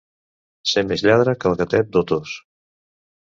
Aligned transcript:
Ser 0.69 0.83
més 0.91 1.03
lladre 1.07 1.35
que 1.43 1.47
el 1.51 1.59
gatet 1.61 1.93
d'Otos. 1.97 2.33